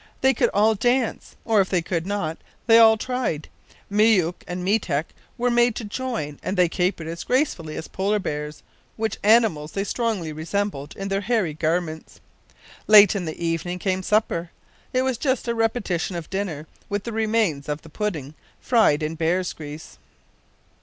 [0.21, 3.47] They could all dance, or, if they could not, they all tried.
[3.87, 8.63] Myouk and Meetek were made to join and they capered as gracefully as polar bears,
[8.97, 12.19] which animals they strongly resembled in their hairy garments.
[12.87, 14.49] Late in the evening came supper.
[14.91, 19.13] It was just a repetition of dinner, with the remains of the pudding fried in
[19.13, 19.99] bear's grease.